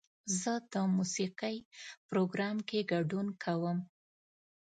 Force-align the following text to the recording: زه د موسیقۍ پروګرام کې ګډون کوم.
زه 0.39 0.53
د 0.71 0.75
موسیقۍ 0.95 1.57
پروګرام 2.09 2.57
کې 2.67 2.79
ګډون 2.91 3.27
کوم. 3.43 3.77